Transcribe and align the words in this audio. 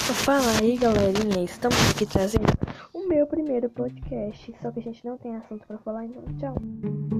Fala 0.00 0.58
aí 0.60 0.76
galerinha, 0.76 1.44
estamos 1.44 1.76
aqui 1.90 2.06
trazendo 2.06 2.46
o 2.92 3.06
meu 3.06 3.26
primeiro 3.26 3.68
podcast, 3.68 4.54
só 4.60 4.70
que 4.70 4.80
a 4.80 4.82
gente 4.82 5.04
não 5.04 5.16
tem 5.16 5.36
assunto 5.36 5.66
para 5.66 5.78
falar, 5.78 6.04
então 6.04 6.22
tchau. 6.38 7.19